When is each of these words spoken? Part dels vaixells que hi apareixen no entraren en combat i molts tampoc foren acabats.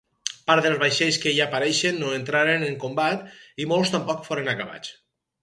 Part 0.51 0.65
dels 0.67 0.77
vaixells 0.83 1.19
que 1.25 1.33
hi 1.35 1.41
apareixen 1.45 1.99
no 2.05 2.09
entraren 2.21 2.65
en 2.69 2.79
combat 2.85 3.29
i 3.65 3.69
molts 3.75 3.95
tampoc 3.99 4.27
foren 4.31 4.53
acabats. 4.57 4.99